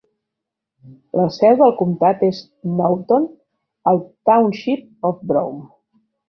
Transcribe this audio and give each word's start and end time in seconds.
La 1.19 1.25
seu 1.35 1.59
del 1.59 1.75
comtat 1.81 2.23
és 2.29 2.39
Knowlton, 2.69 3.29
al 3.93 4.01
Township 4.31 5.11
of 5.13 5.21
Brome. 5.35 5.63